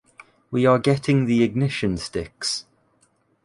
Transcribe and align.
We 0.49 0.65
are 0.65 0.79
getting 0.79 1.25
the 1.25 1.43
ignition 1.43 1.95
sticks. 1.97 2.65